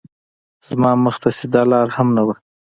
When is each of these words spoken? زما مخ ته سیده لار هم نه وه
زما 0.67 0.91
مخ 1.03 1.15
ته 1.21 1.29
سیده 1.37 1.61
لار 1.71 1.87
هم 1.95 2.07
نه 2.15 2.23
وه 2.25 2.35